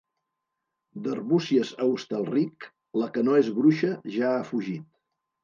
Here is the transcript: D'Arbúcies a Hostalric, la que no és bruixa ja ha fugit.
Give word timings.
D'Arbúcies 1.07 1.73
a 1.81 1.89
Hostalric, 1.89 2.67
la 3.03 3.11
que 3.19 3.25
no 3.29 3.37
és 3.43 3.53
bruixa 3.59 3.93
ja 4.19 4.33
ha 4.33 4.43
fugit. 4.51 4.91